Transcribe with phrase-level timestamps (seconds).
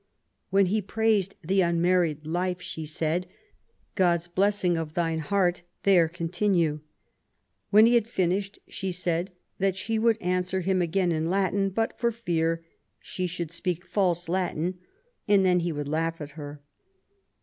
[0.49, 3.27] When he praised the unmarried life, she said:"
[3.95, 6.79] God's blessing of thine heart; there continue".
[7.69, 11.99] When he had finished, she said that she would answer him again in Latin, but
[11.99, 12.65] for fear
[12.99, 14.79] she should speak false Latin,
[15.27, 16.63] and then he would laugh at her